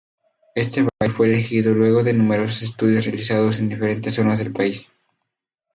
Este 0.55 0.81
valle 0.81 1.13
fue 1.13 1.27
elegido 1.27 1.75
luego 1.75 2.01
de 2.01 2.11
numerosos 2.13 2.63
estudios 2.63 3.05
realizados 3.05 3.59
en 3.59 3.69
diferentes 3.69 4.15
zonas 4.15 4.39
del 4.39 4.51
país. 4.51 4.91